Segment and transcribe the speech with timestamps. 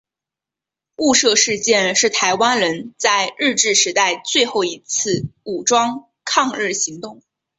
[0.95, 7.21] 雾社事件是台湾人在日治时代最后一次武装抗日行动。